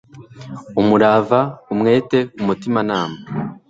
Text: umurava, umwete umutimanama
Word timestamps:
umurava, 0.81 1.39
umwete 1.73 2.17
umutimanama 2.41 3.17